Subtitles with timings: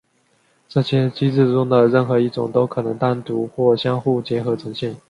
[0.67, 4.95] 这些机制中的任何一种都可能单独或相互结合呈现。